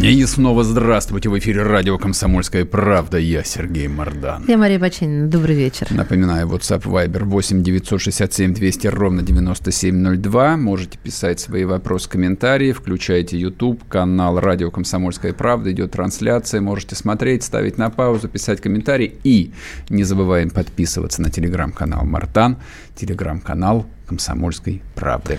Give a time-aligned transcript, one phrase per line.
[0.00, 1.28] И снова здравствуйте.
[1.28, 3.18] В эфире радио «Комсомольская правда».
[3.18, 4.44] Я Сергей Мордан.
[4.46, 5.26] Я Мария Бачинина.
[5.26, 5.88] Добрый вечер.
[5.90, 10.56] Напоминаю, WhatsApp Viber 8 967 200 ровно 9702.
[10.56, 12.70] Можете писать свои вопросы, комментарии.
[12.70, 15.72] Включайте YouTube, канал «Радио Комсомольская правда».
[15.72, 16.60] Идет трансляция.
[16.60, 19.16] Можете смотреть, ставить на паузу, писать комментарии.
[19.24, 19.52] И
[19.88, 22.58] не забываем подписываться на телеграм-канал «Мартан»,
[22.94, 25.38] телеграм-канал комсомольской правды.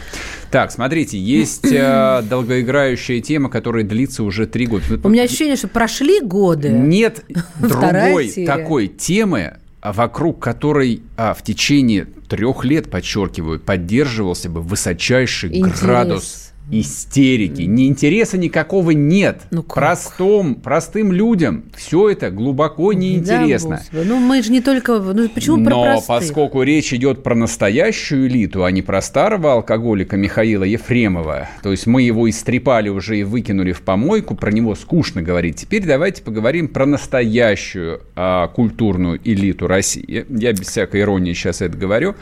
[0.52, 4.86] Так, смотрите, есть э, долгоиграющая тема, которая длится уже три года.
[5.04, 6.70] У меня ощущение, что прошли годы.
[6.70, 7.26] Нет
[7.60, 15.82] другой такой темы, вокруг которой а, в течение трех лет, подчеркиваю, поддерживался бы высочайший Интерес.
[15.82, 19.42] градус истерики, ни интереса никакого нет.
[19.52, 23.82] Ну Простом, простым людям все это глубоко неинтересно.
[23.92, 26.08] Да, ну мы же не только, ну почему Но про простых?
[26.08, 31.88] поскольку речь идет про настоящую элиту, а не про старого алкоголика Михаила Ефремова, то есть
[31.88, 35.58] мы его истрепали уже и выкинули в помойку, про него скучно говорить.
[35.58, 40.26] Теперь давайте поговорим про настоящую а, культурную элиту России.
[40.30, 42.16] Я без всякой иронии сейчас это говорю.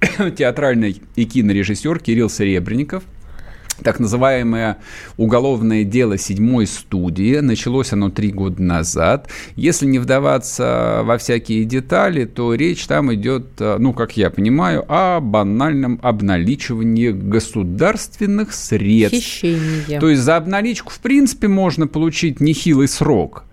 [0.36, 3.04] Театральный и кинорежиссер Кирилл Серебренников–
[3.82, 4.78] так называемое
[5.16, 7.38] уголовное дело седьмой студии.
[7.38, 9.28] Началось оно три года назад.
[9.56, 14.84] Если не вдаваться во всякие детали, то речь там идет, э, ну, как я понимаю,
[14.88, 19.18] о банальном обналичивании государственных средств.
[19.18, 20.00] Хищение.
[20.00, 23.44] То есть за обналичку, в принципе, можно получить нехилый срок.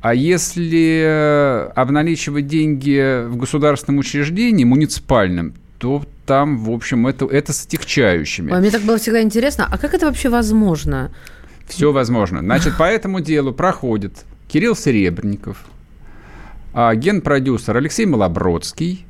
[0.00, 7.54] А если э, обналичивать деньги в государственном учреждении, муниципальном, то там, в общем, это, это
[7.54, 8.52] с отягчающими.
[8.52, 11.10] Ой, мне так было всегда интересно, а как это вообще возможно?
[11.66, 12.40] Все возможно.
[12.40, 15.64] Значит, по этому делу проходит Кирилл Серебренников,
[16.74, 19.06] а генпродюсер Алексей Малобродский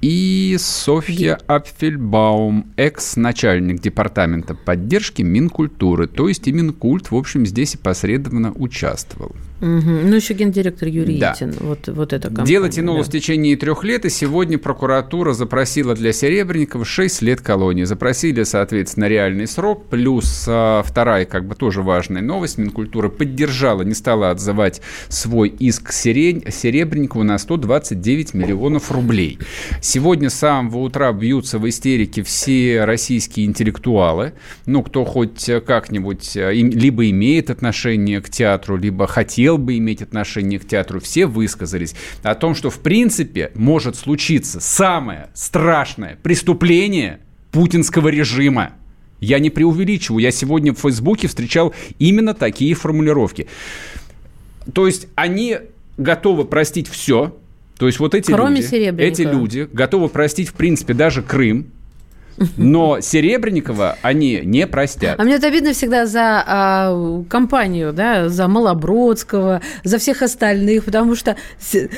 [0.00, 6.08] и Софья Апфельбаум, экс-начальник департамента поддержки Минкультуры.
[6.08, 9.36] То есть и Минкульт, в общем, здесь и посредственно участвовал.
[9.62, 9.68] Угу.
[9.68, 11.34] Ну, еще гендиректор Юрий да.
[11.36, 11.54] Итин.
[11.60, 13.10] Вот, вот это компания, Дело тянулось да.
[13.10, 17.84] в течение трех лет, и сегодня прокуратура запросила для Серебренникова 6 лет колонии.
[17.84, 23.94] Запросили, соответственно, реальный срок, плюс а, вторая, как бы тоже важная новость, Минкультура поддержала, не
[23.94, 29.38] стала отзывать свой иск Серебренникову на 129 миллионов рублей.
[29.80, 34.32] Сегодня с самого утра бьются в истерике все российские интеллектуалы,
[34.66, 40.00] ну, кто хоть как-нибудь а, либо имеет отношение к театру, либо хотел хотел бы иметь
[40.00, 47.20] отношение к театру, все высказались о том, что в принципе может случиться самое страшное преступление
[47.50, 48.70] путинского режима.
[49.20, 53.46] Я не преувеличиваю, я сегодня в Фейсбуке встречал именно такие формулировки.
[54.72, 55.58] То есть они
[55.98, 57.36] готовы простить все,
[57.78, 61.66] то есть вот эти Кроме люди, эти люди готовы простить, в принципе, даже Крым,
[62.56, 65.18] но Серебренникова они не простят.
[65.18, 71.14] А мне это обидно всегда за а, компанию, да, за Малобродского, за всех остальных, потому
[71.14, 71.36] что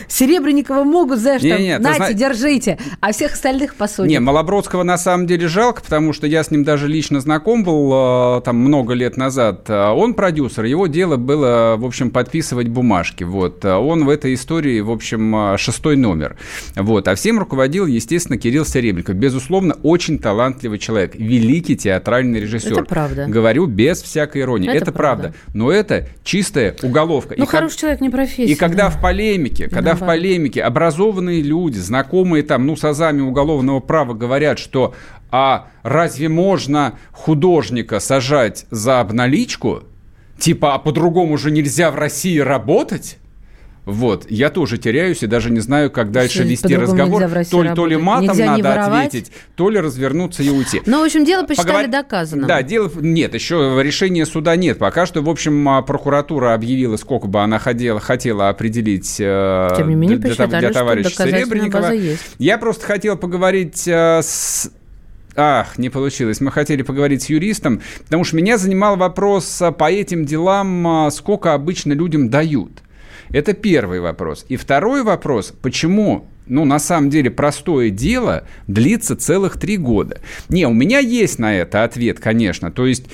[0.09, 2.13] Серебренникова могут, знаешь, не, там, не, нате, зна...
[2.13, 4.11] держите, а всех остальных посудят.
[4.11, 7.91] Не, Малобродского на самом деле жалко, потому что я с ним даже лично знаком был
[7.93, 9.65] а, там много лет назад.
[9.69, 13.25] А он продюсер, его дело было, в общем, подписывать бумажки.
[13.25, 13.65] Вот.
[13.65, 16.37] А он в этой истории, в общем, шестой номер.
[16.77, 17.09] Вот.
[17.09, 19.15] А всем руководил, естественно, Кирилл Серебренников.
[19.17, 22.73] Безусловно, очень талантливый человек, великий театральный режиссер.
[22.73, 23.27] Это правда.
[23.29, 24.71] Говорю без всякой иронии.
[24.71, 25.23] Это, это правда.
[25.23, 25.39] правда.
[25.53, 27.35] Но это чистая уголовка.
[27.37, 27.81] Ну, и хороший как...
[27.81, 28.51] человек не профессия.
[28.51, 28.91] И когда да.
[28.91, 30.01] в полемике, когда Виноват.
[30.01, 34.95] в полемике образованные люди, знакомые там, ну, с азами уголовного права говорят, что
[35.31, 39.83] а разве можно художника сажать за обналичку?
[40.39, 43.19] Типа, а по-другому же нельзя в России работать?
[43.85, 47.23] Вот, я тоже теряюсь и даже не знаю, как дальше Что, вести разговор.
[47.51, 50.81] То ли, то ли матом нельзя надо ответить, то ли развернуться и уйти.
[50.87, 51.91] Ну, в общем, дело посчитали Поговор...
[51.91, 52.47] доказанным.
[52.47, 52.91] Да, дело...
[52.95, 54.79] Нет, еще решения суда нет.
[54.79, 59.91] Пока что, в общем, а, прокуратура объявила, сколько бы она хотела, хотела определить э, Тем
[59.91, 61.93] не менее, для, для товарища Серебренникова.
[62.39, 64.71] Я просто хотел поговорить э, с
[65.37, 66.41] Ах, не получилось.
[66.41, 71.53] Мы хотели поговорить с юристом, потому что меня занимал вопрос а, по этим делам, сколько
[71.53, 72.85] обычно людям дают.
[73.35, 74.47] Это первый вопрос.
[74.49, 80.21] И второй вопрос, почему ну, на самом деле, простое дело длится целых три года.
[80.49, 82.71] Не, у меня есть на это ответ, конечно.
[82.71, 83.07] То есть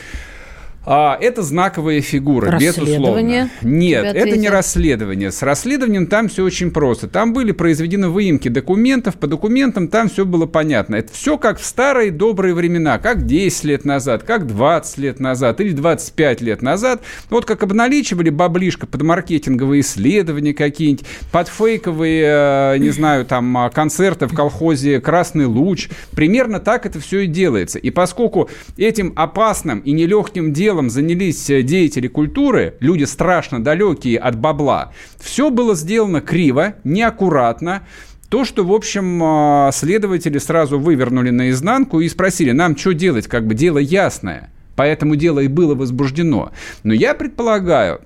[0.87, 3.51] А, это знаковая фигура, безусловно.
[3.63, 5.31] Нет, это не расследование.
[5.31, 7.07] С расследованием там все очень просто.
[7.07, 10.97] Там были произведены выемки документов, по документам там все было понятно.
[10.97, 15.61] Это все как в старые добрые времена, как 10 лет назад, как 20 лет назад
[15.61, 17.03] или 25 лет назад.
[17.29, 23.69] Вот как обналичивали баблишко под маркетинговые исследования какие-нибудь, под фейковые, э, не знаю, там, а,
[23.69, 25.91] концерты в колхозе «Красный луч».
[26.13, 27.79] Примерно так это все и делается.
[27.79, 28.49] И поскольку
[28.79, 34.93] этим опасным и нелегким делом делом занялись э, деятели культуры, люди страшно далекие от бабла,
[35.19, 37.83] все было сделано криво, неаккуратно,
[38.29, 43.49] то, что, в общем, э, следователи сразу вывернули наизнанку и спросили, нам что делать, как
[43.49, 44.51] бы дело ясное.
[44.77, 46.53] Поэтому дело и было возбуждено.
[46.85, 48.01] Но я предполагаю,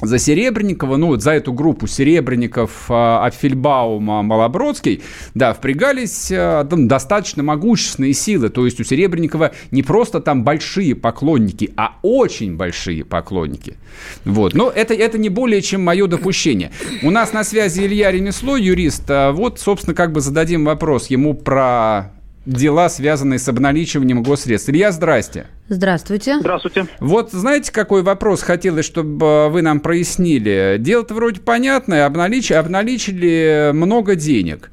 [0.00, 5.02] за Серебренникова, ну вот за эту группу Серебренников, Апфельбаума, Малобродский,
[5.34, 8.50] да, впрягались а, достаточно могущественные силы.
[8.50, 13.76] То есть у Серебренникова не просто там большие поклонники, а очень большие поклонники.
[14.24, 14.54] Вот.
[14.54, 16.72] Но это, это не более чем мое допущение.
[17.02, 19.04] У нас на связи Илья Ремесло, юрист.
[19.08, 22.15] А вот, собственно, как бы зададим вопрос ему про
[22.46, 24.70] дела, связанные с обналичиванием госсредств.
[24.70, 25.46] Илья, здрасте.
[25.68, 26.38] Здравствуйте.
[26.38, 26.86] Здравствуйте.
[27.00, 30.76] Вот знаете, какой вопрос хотелось, чтобы вы нам прояснили?
[30.78, 34.70] Дело-то вроде понятное, обналичили, обналичили много денег.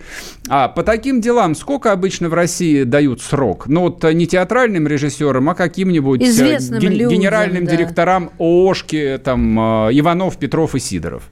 [0.49, 3.67] А по таким делам сколько обычно в России дают срок?
[3.67, 7.71] Ну вот не театральным режиссерам, а каким-нибудь э, Известным ген- людям, генеральным да.
[7.71, 11.23] директорам ООшки, там, э, Иванов, Петров и Сидоров.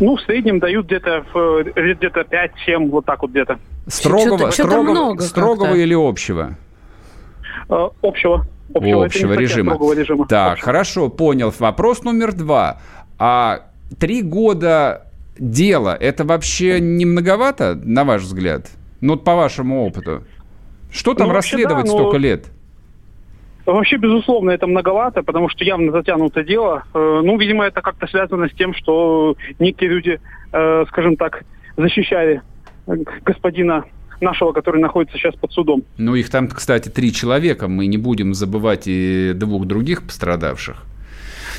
[0.00, 1.24] Ну, в среднем дают где-то
[1.74, 3.58] где-то 5-7, вот так вот где-то.
[3.86, 6.56] Строгого, что-то, что-то строгого, много строгого или общего?
[7.68, 8.46] Э, общего.
[8.74, 9.78] Общего, общего режима.
[9.94, 10.26] режима.
[10.26, 10.64] Так, общего.
[10.64, 11.52] хорошо, понял.
[11.58, 12.80] Вопрос номер два.
[13.18, 13.66] А
[13.98, 15.06] три года
[15.38, 18.70] дела, это вообще не многовато, на ваш взгляд?
[19.00, 20.24] Ну, по вашему опыту.
[20.90, 21.98] Что там ну, расследовать да, но...
[21.98, 22.46] столько лет?
[23.66, 26.84] Вообще, безусловно, это многовато, потому что явно затянуто дело.
[26.94, 30.20] Э, ну, видимо, это как-то связано с тем, что некие люди,
[30.52, 31.44] э, скажем так,
[31.76, 32.42] защищали
[32.86, 33.84] господина
[34.20, 35.84] нашего, который находится сейчас под судом.
[35.98, 37.68] Ну, их там, кстати, три человека.
[37.68, 40.84] Мы не будем забывать и двух других пострадавших.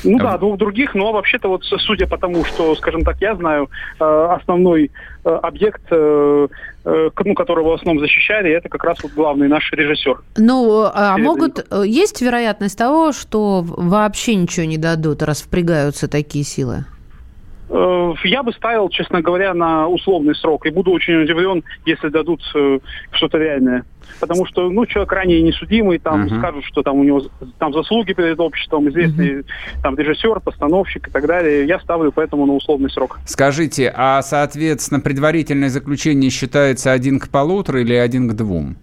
[0.04, 3.70] Ну да, двух других, но вообще-то вот судя по тому, что, скажем так, я знаю,
[3.98, 4.90] э, основной
[5.24, 6.48] э, объект, э,
[6.84, 10.20] ну, которого в основном защищали, это как раз вот главный наш режиссер.
[10.36, 16.84] Ну, а могут, есть вероятность того, что вообще ничего не дадут, раз впрягаются такие силы?
[17.68, 20.66] Э, я бы ставил, честно говоря, на условный срок.
[20.66, 22.78] И буду очень удивлен, если дадут э,
[23.10, 23.84] что-то реальное.
[24.20, 26.38] Потому что, ну, человек ранее несудимый, там uh-huh.
[26.38, 27.22] скажут, что там у него
[27.58, 29.44] там заслуги перед обществом, известный uh-huh.
[29.82, 31.66] там режиссер, постановщик и так далее.
[31.66, 33.18] Я ставлю поэтому на условный срок.
[33.26, 38.76] Скажите, а, соответственно, предварительное заключение считается один к полутора или один к двум?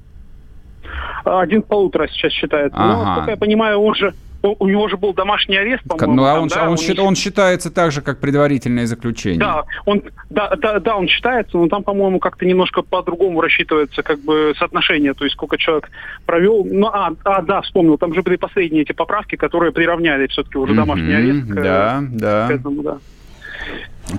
[1.23, 2.77] Один к полутора сейчас считается.
[2.77, 2.93] Ага.
[2.93, 4.13] Но, насколько я понимаю, он же
[4.43, 6.15] у него же был домашний арест, по-моему.
[6.15, 9.39] Ну, а он, да, он, он, он считается так же, как предварительное заключение.
[9.39, 14.19] Да, он, да, да, да, он считается, но там, по-моему, как-то немножко по-другому рассчитывается как
[14.19, 15.89] бы соотношение, то есть сколько человек
[16.25, 16.65] провел.
[16.65, 20.73] Ну, а, а да, вспомнил, там же были последние эти поправки, которые приравняли все-таки уже
[20.73, 21.45] домашний арест.
[21.47, 22.47] Да, к, да.
[22.47, 22.97] К этому, да.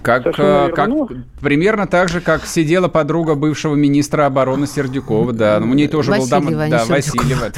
[0.02, 1.08] Как, э, как, ну,
[1.40, 5.60] примерно так же, как сидела подруга бывшего министра обороны Сердюкова, да.
[5.60, 7.52] Ну, у нее тоже Василий был дам, да, Васильева.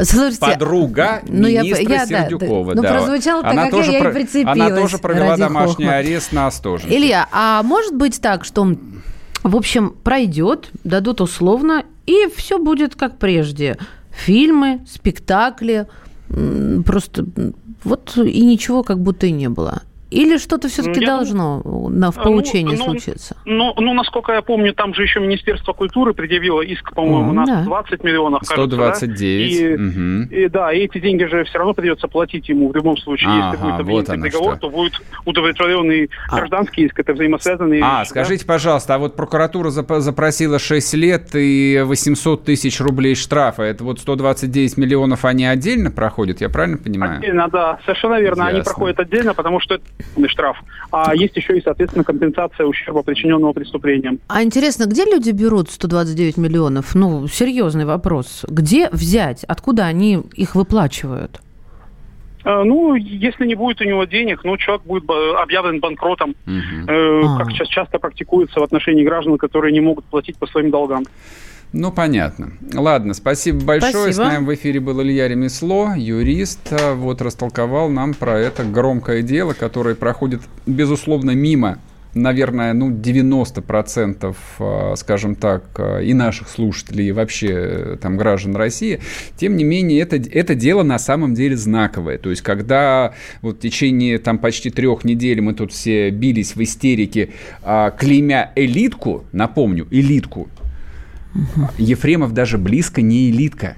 [0.00, 2.82] Слушайте, подруга ну, министра я, Сердюкова, да.
[2.82, 2.88] да.
[2.88, 4.10] Ну, прозвучало так, она как тоже я про...
[4.10, 4.60] и прицепилась.
[4.60, 5.98] Она тоже провела домашний хохма.
[5.98, 6.86] арест нас тоже.
[6.88, 8.76] Илья, а может быть так, что,
[9.42, 13.78] в общем, пройдет, дадут условно, и все будет как прежде.
[14.10, 15.88] Фильмы, спектакли,
[16.86, 17.26] просто
[17.82, 19.82] вот и ничего как будто и не было.
[20.14, 21.06] Или что-то все-таки я...
[21.08, 23.36] должно на, в получении ну, случиться?
[23.44, 27.62] Ну, ну, насколько я помню, там же еще Министерство культуры предъявило иск, по-моему, на да.
[27.64, 28.78] 20 миллионов, 129.
[28.78, 29.24] Кажется, да?
[29.24, 30.34] И, угу.
[30.34, 33.28] и, да, и эти деньги же все равно придется платить ему в любом случае.
[33.30, 34.60] Ага, Если будет вот договор, что.
[34.60, 34.92] то будет
[35.24, 36.36] удовлетворенный а.
[36.36, 38.52] гражданский иск, это взаимосвязанные А, вещи, скажите, да?
[38.52, 43.64] пожалуйста, а вот прокуратура запросила 6 лет и 800 тысяч рублей штрафа.
[43.64, 47.18] Это вот 129 миллионов они отдельно проходят, я правильно понимаю?
[47.18, 48.44] Отдельно, да, совершенно верно.
[48.44, 48.54] Ясно.
[48.54, 49.80] Они проходят отдельно, потому что
[50.28, 50.62] штраф.
[50.90, 54.20] А есть еще и, соответственно, компенсация ущерба, причиненного преступлением.
[54.28, 56.94] А интересно, где люди берут 129 миллионов?
[56.94, 58.44] Ну, серьезный вопрос.
[58.48, 59.44] Где взять?
[59.44, 61.40] Откуда они их выплачивают?
[62.44, 66.92] А, ну, если не будет у него денег, ну, человек будет объявлен банкротом, угу.
[66.92, 67.38] э, а.
[67.38, 71.04] как сейчас часто практикуется в отношении граждан, которые не могут платить по своим долгам.
[71.74, 72.52] Ну, понятно.
[72.72, 73.92] Ладно, спасибо большое.
[73.92, 74.12] Спасибо.
[74.12, 76.72] С нами в эфире был Илья Ремесло, юрист.
[76.94, 81.78] Вот растолковал нам про это громкое дело, которое проходит, безусловно, мимо
[82.14, 88.54] наверное, ну, 90%, а, скажем так, а, и наших слушателей, и вообще э, там граждан
[88.54, 89.00] России,
[89.36, 92.18] тем не менее, это, это дело на самом деле знаковое.
[92.18, 96.62] То есть, когда вот в течение там почти трех недель мы тут все бились в
[96.62, 97.30] истерике,
[97.64, 100.48] а, клеймя элитку, напомню, элитку,
[101.78, 103.76] Ефремов даже близко не элитка.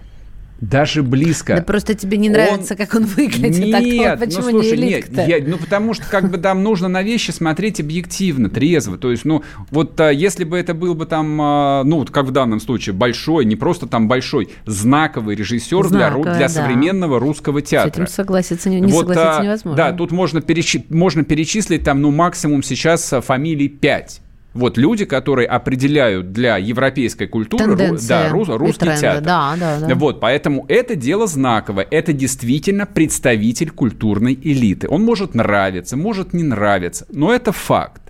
[0.60, 1.56] Даже близко.
[1.56, 2.78] Да просто тебе не нравится, он...
[2.78, 3.58] как он выглядит.
[3.58, 6.88] Нет, так, почему ну слушай, не нет, я, ну потому что как бы там нужно
[6.88, 8.96] на вещи смотреть объективно, трезво.
[8.96, 12.24] То есть, ну вот а, если бы это был бы там, а, ну вот как
[12.24, 16.48] в данном случае, большой, не просто там большой, знаковый режиссер Знаковый, для, для да.
[16.48, 17.90] современного русского театра.
[17.90, 19.76] С этим согласиться, не, не вот, согласиться невозможно.
[19.76, 24.22] Да, тут можно, перечи, можно перечислить там, ну максимум сейчас фамилий 5
[24.56, 29.22] вот люди, которые определяют для европейской культуры да, рус, русский тренды, театр.
[29.22, 29.94] Да, да, да.
[29.94, 31.86] Вот, поэтому это дело знаковое.
[31.90, 34.88] Это действительно представитель культурной элиты.
[34.88, 38.05] Он может нравиться, может не нравиться, но это факт.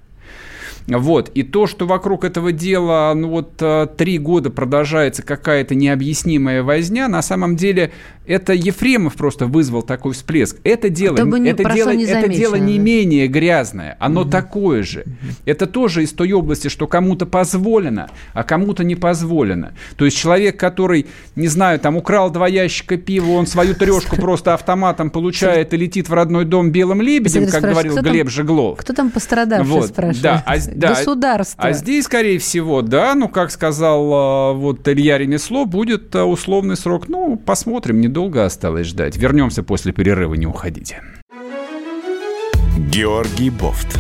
[0.87, 1.31] Вот.
[1.31, 7.09] И то, что вокруг этого дела, ну вот э, три года продолжается какая-то необъяснимая возня,
[7.09, 7.93] на самом деле
[8.27, 10.57] это Ефремов просто вызвал такой всплеск.
[10.65, 14.31] Это дело, не, это дело, не это дело не менее грязное, оно угу.
[14.31, 15.01] такое же.
[15.01, 15.35] Угу.
[15.47, 19.75] Это тоже из той области, что кому-то позволено, а кому-то не позволено.
[19.97, 24.55] То есть человек, который, не знаю, там украл два ящика пива, он свою трешку просто
[24.55, 28.79] автоматом получает и летит в родной дом белым лебедем, как говорил Глеб Жеглов.
[28.79, 30.23] Кто там пострадавший, спрашивает?
[30.23, 31.63] Да, а, да, Государство.
[31.63, 36.77] А здесь, скорее всего, да, ну, как сказал а, вот Илья Ремесло, будет а, условный
[36.77, 37.09] срок.
[37.09, 39.17] Ну, посмотрим, не недолго осталось ждать.
[39.17, 41.03] Вернемся после перерыва, не уходите.
[42.91, 43.99] Георгий Бофт.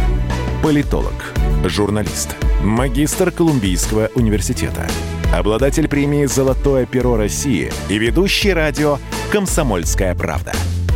[0.63, 1.35] Политолог,
[1.67, 4.89] журналист, магистр Колумбийского университета,
[5.35, 8.99] обладатель премии «Золотое перо России» и ведущий радио
[9.31, 10.53] «Комсомольская правда».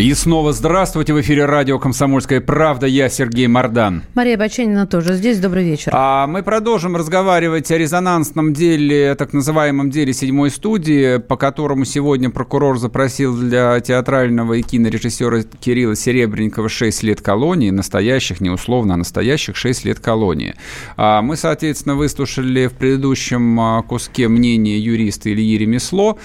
[0.00, 1.12] И снова здравствуйте.
[1.12, 2.86] В эфире радио «Комсомольская правда».
[2.86, 4.02] Я Сергей Мордан.
[4.14, 5.38] Мария Баченина тоже здесь.
[5.40, 5.92] Добрый вечер.
[5.94, 12.30] А мы продолжим разговаривать о резонансном деле, так называемом деле седьмой студии, по которому сегодня
[12.30, 17.68] прокурор запросил для театрального и кинорежиссера Кирилла Серебренникова 6 лет колонии.
[17.68, 20.54] Настоящих, не условно, а настоящих 6 лет колонии.
[20.96, 26.16] А мы, соответственно, выслушали в предыдущем а, куске мнение юриста Ильи Ремесло.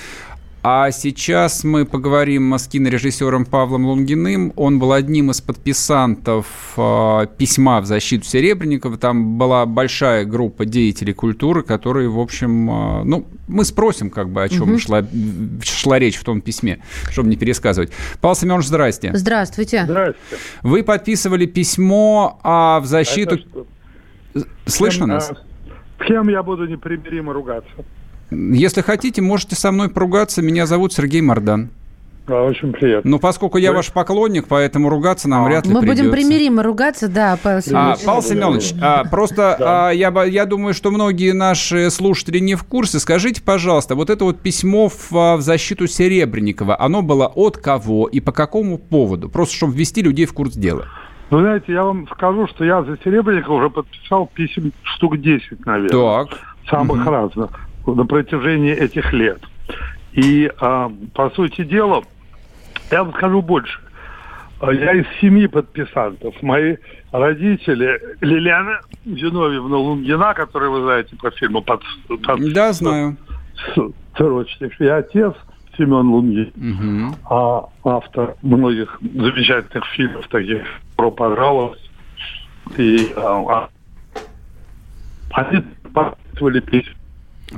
[0.67, 4.51] А сейчас мы поговорим с кинорежиссером Павлом Лунгиным.
[4.55, 8.97] Он был одним из подписантов э, письма в защиту Серебренникова.
[8.97, 14.41] Там была большая группа деятелей культуры, которые, в общем, э, ну, мы спросим, как бы,
[14.41, 14.79] о чем угу.
[14.79, 15.05] шла,
[15.61, 16.79] шла речь в том письме,
[17.11, 17.91] чтобы не пересказывать.
[18.19, 19.11] Павел Семенович, здрасте.
[19.13, 19.83] Здравствуйте.
[19.83, 20.43] Здравствуйте.
[20.63, 23.37] Вы подписывали письмо а, в защиту...
[24.65, 25.31] Слышно нас?
[25.99, 27.69] С кем я буду непримиримо ругаться?
[28.31, 30.41] Если хотите, можете со мной поругаться.
[30.41, 31.69] Меня зовут Сергей Мордан.
[32.27, 33.11] А, очень приятно.
[33.11, 33.77] Ну, поскольку я Вы...
[33.77, 35.47] ваш поклонник, поэтому ругаться нам а.
[35.47, 36.03] вряд ли Мы придется.
[36.03, 37.99] будем примиримо ругаться, да, Павел Семенович.
[38.01, 39.89] А, Павел Семенович, а, просто да.
[39.89, 42.99] а, я, я думаю, что многие наши слушатели не в курсе.
[42.99, 48.19] Скажите, пожалуйста, вот это вот письмо в, в защиту Серебренникова, оно было от кого и
[48.19, 49.29] по какому поводу?
[49.29, 50.87] Просто чтобы ввести людей в курс дела.
[51.29, 55.89] Вы знаете, я вам скажу, что я за Серебренникова уже подписал писем штук 10, наверное.
[56.25, 56.39] Так.
[56.69, 57.09] Самых угу.
[57.11, 57.49] разных
[57.85, 59.41] на протяжении этих лет.
[60.13, 62.03] И, а, по сути дела,
[62.91, 63.79] я вам скажу больше.
[64.61, 66.41] Я из семи подписантов.
[66.41, 66.77] Мои
[67.11, 73.17] родители, Лилиана Зиновьевна Лунгина, которую вы знаете по фильму «Под...», под да, знаю.
[74.17, 75.33] Срочник, и отец
[75.77, 77.15] Семен Лунгин, угу.
[77.29, 80.63] а автор многих замечательных фильмов, таких
[80.95, 81.83] про пожалуйста.
[82.77, 83.67] И а,
[85.31, 85.61] а они
[85.93, 86.95] подписывали письма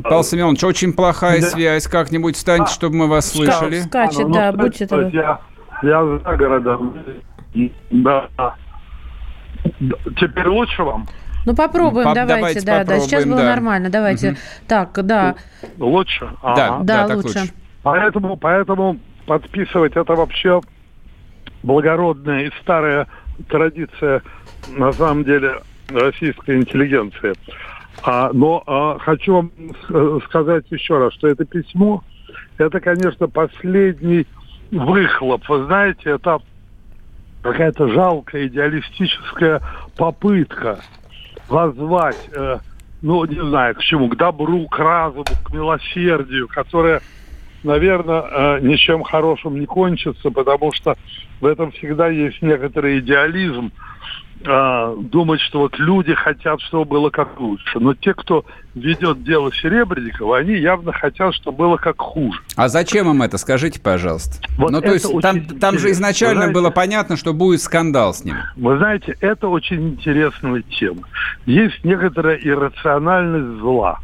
[0.03, 1.47] Павел Семенович, очень плохая да.
[1.47, 1.87] связь.
[1.87, 3.81] Как-нибудь встаньте, чтобы мы вас слышали.
[3.81, 5.09] Скачет, а, ну, да, будьте это.
[5.13, 5.39] Я,
[5.83, 6.97] я за городом.
[7.91, 8.29] Да.
[10.19, 11.07] Теперь лучше вам?
[11.45, 13.05] Ну, попробуем, Поп- давайте, давайте, да, попробуем, да.
[13.05, 13.45] Сейчас было да.
[13.45, 14.29] нормально, давайте.
[14.29, 14.37] Угу.
[14.67, 15.35] Так, да.
[15.77, 16.29] Лучше?
[16.43, 17.39] Да, да, да лучше.
[17.39, 17.53] лучше.
[17.83, 20.61] Поэтому, поэтому подписывать это вообще
[21.63, 23.07] благородная и старая
[23.47, 24.21] традиция,
[24.75, 27.33] на самом деле, российской интеллигенции.
[28.03, 29.51] А, но а, хочу вам
[30.25, 32.03] сказать еще раз, что это письмо,
[32.57, 34.25] это, конечно, последний
[34.71, 35.47] выхлоп.
[35.47, 36.39] Вы знаете, это
[37.41, 39.61] какая-то жалкая идеалистическая
[39.95, 40.79] попытка
[41.47, 42.57] воззвать, э,
[43.01, 47.01] ну, не знаю, к чему, к добру, к разуму, к милосердию, которое,
[47.63, 50.97] наверное, э, ничем хорошим не кончится, потому что
[51.39, 53.71] в этом всегда есть некоторый идеализм,
[54.47, 57.79] э, думать, что вот люди хотят, чтобы было как лучше.
[57.79, 62.39] Но те, кто ведет дело Серебренникова, они явно хотят, чтобы было как хуже.
[62.55, 63.37] А зачем им это?
[63.37, 64.37] Скажите, пожалуйста.
[64.57, 68.23] Вот ну, то есть там, там же изначально знаете, было понятно, что будет скандал с
[68.23, 68.35] ним.
[68.55, 71.01] Вы знаете, это очень интересная тема.
[71.45, 73.99] Есть некоторая иррациональность зла.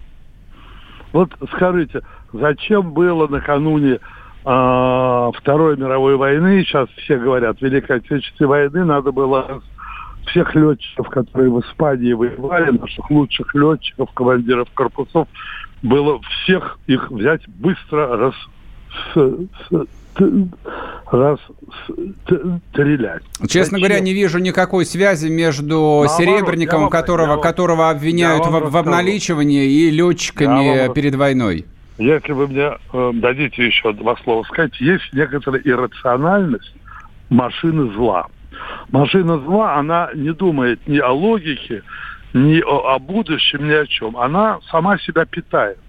[1.13, 2.01] Вот скажите,
[2.33, 3.99] зачем было накануне э,
[4.43, 9.61] Второй мировой войны, сейчас все говорят, Великой Отечественной войны, надо было
[10.27, 15.27] всех летчиков, которые в Испании воевали, наших лучших летчиков, командиров корпусов,
[15.81, 18.35] было всех их взять быстро раз
[21.11, 21.39] раз
[22.71, 23.23] стрелять.
[23.47, 23.79] Честно Зачем?
[23.79, 29.65] говоря, не вижу никакой связи между наоборот, Серебренниковым, вам, которого, которого обвиняют в, в обналичивании,
[29.65, 31.65] и летчиками вам, перед войной.
[31.97, 36.75] Если вы мне э, дадите еще два слова сказать, есть некоторая иррациональность
[37.29, 38.27] машины зла.
[38.91, 41.83] Машина зла, она не думает ни о логике,
[42.33, 44.17] ни о, о будущем, ни о чем.
[44.17, 45.79] Она сама себя питает.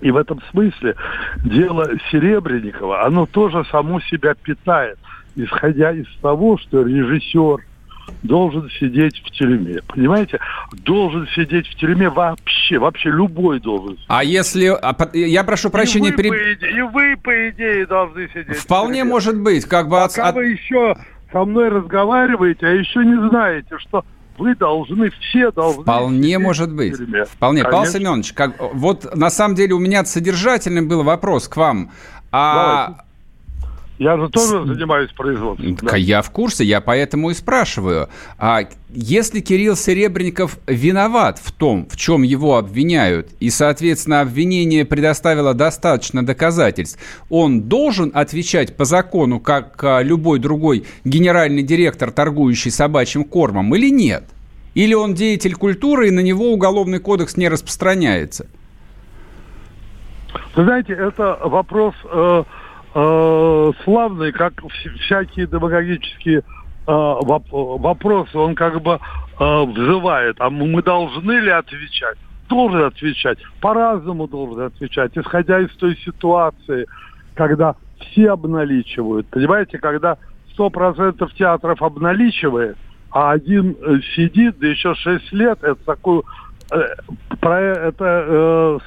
[0.00, 0.96] И в этом смысле
[1.44, 4.98] дело Серебренникова, оно тоже само себя питает,
[5.36, 7.64] исходя из того, что режиссер
[8.22, 9.80] должен сидеть в тюрьме.
[9.86, 10.40] Понимаете?
[10.84, 12.78] Должен сидеть в тюрьме вообще.
[12.78, 13.98] Вообще любой должен.
[14.08, 14.66] А если...
[14.66, 16.08] А, я прошу прощения...
[16.08, 16.32] И вы, переб...
[16.32, 19.64] по идее, и вы, по идее, должны сидеть Вполне может быть.
[19.64, 20.34] Как бы Пока от...
[20.34, 20.96] вы еще
[21.32, 24.04] со мной разговариваете, а еще не знаете, что
[24.38, 25.82] вы должны, все должны...
[25.82, 26.94] Вполне может быть.
[26.94, 27.62] Вполне.
[27.62, 27.70] Конечно.
[27.70, 31.90] Павел Семенович, как, вот на самом деле у меня содержательный был вопрос к вам.
[32.30, 33.11] А Давайте.
[34.02, 35.76] Я же тоже занимаюсь производством.
[35.80, 35.96] Да.
[35.96, 38.08] Я в курсе, я поэтому и спрашиваю.
[38.36, 45.54] А если Кирилл Серебренников виноват в том, в чем его обвиняют, и, соответственно, обвинение предоставило
[45.54, 46.98] достаточно доказательств,
[47.30, 53.88] он должен отвечать по закону, как а, любой другой генеральный директор, торгующий собачьим кормом, или
[53.88, 54.24] нет?
[54.74, 58.48] Или он деятель культуры, и на него уголовный кодекс не распространяется?
[60.56, 61.94] Вы знаете, это вопрос...
[62.06, 62.42] Э
[62.94, 64.54] э, славный, как
[65.04, 66.42] всякие демагогические э,
[66.86, 68.98] вопросы, он как бы
[69.38, 72.18] э, взывает, а мы должны ли отвечать?
[72.48, 76.86] Должен отвечать, по-разному должен отвечать, исходя из той ситуации,
[77.34, 79.26] когда все обналичивают.
[79.28, 80.18] Понимаете, когда
[80.58, 82.76] 100% театров обналичивает,
[83.10, 86.24] а один э, сидит, да еще 6 лет, это такую
[87.40, 88.78] про это э,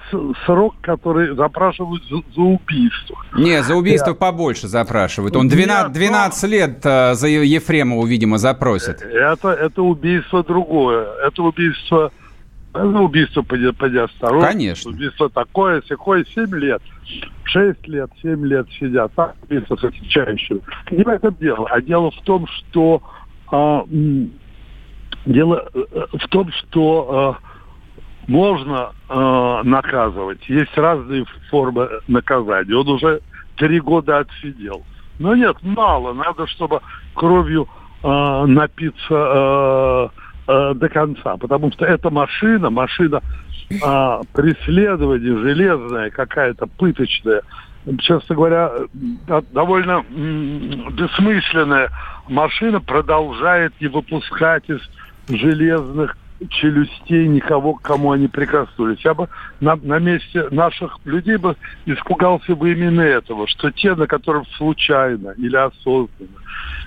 [0.46, 3.18] срок, который запрашивают за, за убийство.
[3.36, 4.16] Не, за убийство yeah.
[4.16, 5.36] побольше запрашивают.
[5.36, 9.02] Он 12, 12 Нет, лет э, за Ефремову, видимо, запросит.
[9.02, 11.08] Это, это убийство другое.
[11.28, 12.12] Это убийство...
[12.74, 14.52] Это убийство по, по неосторожности.
[14.52, 14.92] Конечно.
[14.92, 16.82] Убийство такое, секое, 7 лет.
[17.44, 19.12] 6 лет, 7 лет сидят.
[19.16, 20.62] Так убийство с отвечающим.
[20.92, 21.68] Не в этом дело.
[21.70, 23.02] А дело в том, что...
[23.52, 23.84] А,
[25.26, 27.38] дело э, в том, что...
[27.42, 27.55] А,
[28.28, 30.48] можно э, наказывать.
[30.48, 32.76] Есть разные формы наказания.
[32.76, 33.22] Он уже
[33.58, 34.84] три года отсидел.
[35.20, 36.14] Но нет, мало.
[36.14, 36.82] Надо, чтобы
[37.14, 37.68] кровью
[38.04, 40.08] э, напиться э,
[40.48, 41.38] э, до конца.
[41.38, 43.22] Потому что эта машина, машина
[43.70, 47.44] э, преследования железная, какая-то пыточная,
[48.00, 48.72] честно говоря,
[49.52, 51.90] довольно бессмысленная
[52.28, 54.82] машина продолжает не выпускать из
[55.30, 56.18] железных
[56.50, 59.04] челюстей никого, к кому они прикоснулись.
[59.04, 64.08] Я бы на, на месте наших людей бы испугался бы именно этого, что те, на
[64.08, 66.40] которых случайно или осознанно,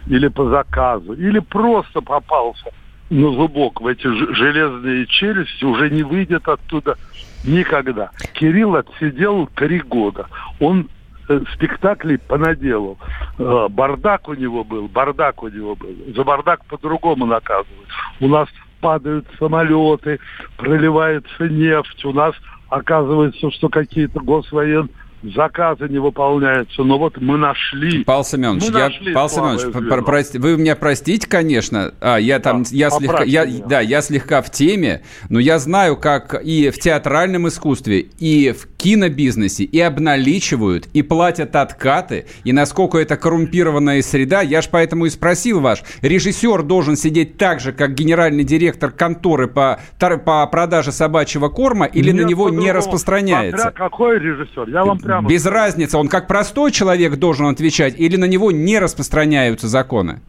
[0.07, 2.71] или по заказу, или просто попался
[3.11, 6.97] на зубок в эти железные челюсти, уже не выйдет оттуда
[7.45, 8.11] никогда.
[8.35, 10.27] Кирилл отсидел три года.
[10.61, 10.89] Он
[11.29, 12.99] э, спектаклей понаделал.
[13.39, 15.95] Э, бардак у него был, бардак у него был.
[16.15, 17.89] За бардак по-другому наказывают.
[18.21, 18.49] У нас
[18.81, 20.19] падают самолеты,
[20.57, 22.05] проливается нефть.
[22.05, 22.35] У нас
[22.69, 24.91] оказывается, что какие-то госвоен
[25.23, 26.83] заказы не выполняются.
[26.83, 28.05] Но вот мы нашли.
[28.05, 31.93] Павел Семенович, мы я, нашли, Павел Семенович, прости, вы меня простите, конечно.
[32.01, 35.97] А, я там, да, я слегка, я, да, я слегка в теме, но я знаю,
[35.97, 42.99] как и в театральном искусстве, и в кинобизнесе, и обналичивают, и платят откаты, и насколько
[42.99, 44.41] это коррумпированная среда.
[44.43, 49.49] Я ж поэтому и спросил ваш, режиссер должен сидеть так же, как генеральный директор конторы
[49.49, 53.63] по, по продаже собачьего корма, или Нет, на него не распространяется?
[53.63, 55.29] Смотря какой режиссер, я вам прямо...
[55.29, 60.21] Без разницы, он как простой человек должен отвечать, или на него не распространяются законы?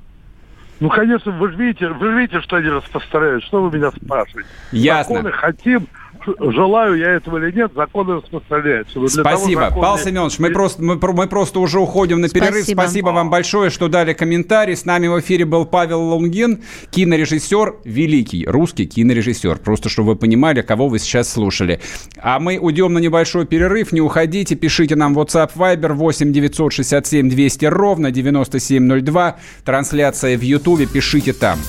[0.80, 3.44] Ну, конечно, вы же видите, вы же видите, что они распространяют.
[3.44, 4.50] Что вы меня спрашиваете?
[4.72, 5.16] Ясно.
[5.16, 5.88] Законы хотим,
[6.26, 9.08] желаю я этого или нет, законы распространяются.
[9.08, 9.62] Спасибо.
[9.62, 9.82] Законы...
[9.82, 12.64] Павел Семенович, мы просто, мы, мы просто уже уходим на перерыв.
[12.64, 12.82] Спасибо.
[12.82, 14.76] Спасибо вам большое, что дали комментарий.
[14.76, 19.58] С нами в эфире был Павел Лунгин, кинорежиссер, великий русский кинорежиссер.
[19.60, 21.80] Просто, чтобы вы понимали, кого вы сейчас слушали.
[22.18, 23.92] А мы уйдем на небольшой перерыв.
[23.92, 29.38] Не уходите, пишите нам WhatsApp Viber 8 967 200 ровно 9702.
[29.64, 31.60] Трансляция в Ютубе, пишите там.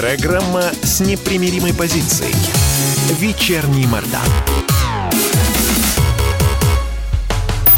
[0.00, 2.34] Программа с непримиримой позицией.
[3.18, 4.22] Вечерний Мордан.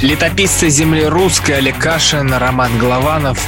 [0.00, 3.44] Летописцы земли русской Олег Кашин, Роман Голованов.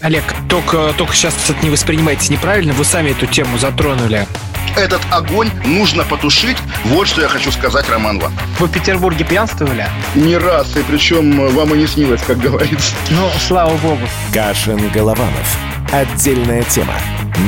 [0.00, 4.28] Олег, только, только сейчас это не воспринимайте неправильно, вы сами эту тему затронули.
[4.76, 6.58] Этот огонь нужно потушить.
[6.84, 8.32] Вот что я хочу сказать, Роман вам.
[8.60, 9.88] Вы в Петербурге пьянствовали?
[10.14, 12.94] Не раз, и причем вам и не снилось, как говорится.
[13.10, 14.08] Ну, слава богу.
[14.32, 15.58] Кашин Голованов.
[15.90, 16.94] Отдельная тема.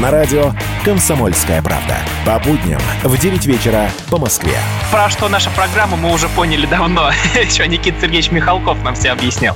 [0.01, 0.53] На радио
[0.87, 1.99] «Комсомольская правда».
[2.25, 4.57] По будням в 9 вечера по Москве.
[4.91, 7.11] Про что наша программа мы уже поняли давно.
[7.35, 9.55] Еще Никита Сергеевич Михалков нам все объяснял.